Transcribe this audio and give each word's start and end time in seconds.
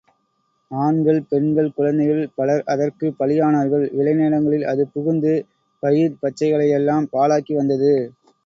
ஆண்கள், 0.71 1.19
பெண்கள், 1.23 1.69
குழந்தைகள் 1.71 2.31
பலர் 2.35 2.63
அதற்குப் 2.65 3.17
பலியானார்கள் 3.19 3.85
விளைநிலங்களில் 3.91 4.65
அது 4.65 4.85
புகுந்து, 4.87 5.35
பயிர்பச்சைகளையெல்லாம் 5.83 7.09
பாழாக்கி 7.13 7.55
வந்தது. 7.55 7.93